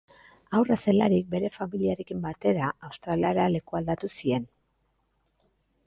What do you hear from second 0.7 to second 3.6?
zelarik bere familiarekin batera Australiara